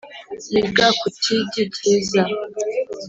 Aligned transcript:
yiga 0.51 0.85
ku 0.99 1.07
kigi 1.21 1.63
cyiza 1.75 2.21